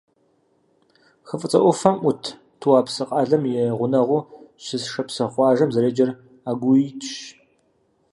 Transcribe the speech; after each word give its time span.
Хы 1.27 1.35
ФIыцIэ 1.41 1.59
Iуфэм 1.63 1.95
Iут 2.01 2.23
ТIуапсы 2.59 3.03
къалэм 3.09 3.43
и 3.51 3.53
гъунэгъуу 3.77 4.27
щыс 4.63 4.83
шапсыгъ 4.91 5.31
къуажэм 5.33 5.69
зэреджэр 5.73 6.09
Агуийщ. 6.49 7.09